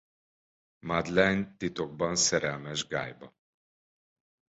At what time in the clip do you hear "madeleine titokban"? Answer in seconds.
0.81-2.15